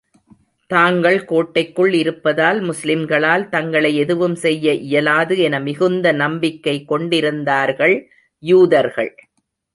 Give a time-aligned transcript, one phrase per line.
[0.69, 7.95] தாங்கள் கோட்டைக்குள் இருப்பதால், முஸ்லிம்களால் தங்களை எதுவும் செய்ய இயலாது என மிகுந்த நம்பிக்கை கொண்டிருந்தார்கள்
[8.43, 9.13] யூதர்கள்.